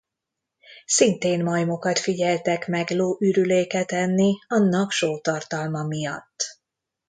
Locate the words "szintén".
0.85-1.43